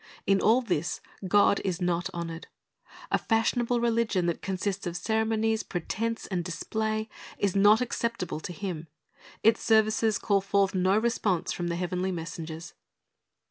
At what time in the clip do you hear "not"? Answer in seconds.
1.79-2.09, 7.55-7.81